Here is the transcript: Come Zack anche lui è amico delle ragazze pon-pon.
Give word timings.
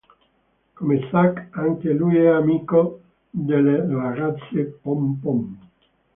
Come 0.73 0.99
Zack 1.11 1.49
anche 1.51 1.91
lui 1.91 2.15
è 2.17 2.25
amico 2.25 3.01
delle 3.29 3.85
ragazze 3.85 4.79
pon-pon. 4.81 5.59